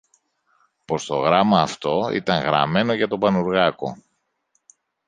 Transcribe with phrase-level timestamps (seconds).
[0.85, 3.97] πως το γράμμα αυτό ήταν γραμμένο για τον Πανουργάκο.